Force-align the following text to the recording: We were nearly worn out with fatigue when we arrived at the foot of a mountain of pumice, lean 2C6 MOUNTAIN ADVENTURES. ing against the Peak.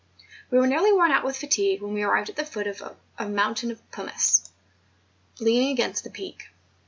We 0.49 0.57
were 0.57 0.65
nearly 0.65 0.91
worn 0.91 1.11
out 1.11 1.23
with 1.23 1.37
fatigue 1.37 1.83
when 1.83 1.93
we 1.93 2.01
arrived 2.01 2.29
at 2.31 2.35
the 2.35 2.43
foot 2.43 2.65
of 2.65 2.81
a 3.19 3.29
mountain 3.29 3.69
of 3.69 3.87
pumice, 3.91 4.49
lean 5.39 5.43
2C6 5.43 5.43
MOUNTAIN 5.43 5.43
ADVENTURES. 5.43 5.61
ing 5.61 5.69
against 5.69 6.03
the 6.03 6.09
Peak. 6.09 6.43